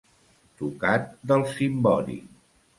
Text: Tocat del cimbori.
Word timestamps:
Tocat 0.61 1.05
del 1.33 1.47
cimbori. 1.53 2.21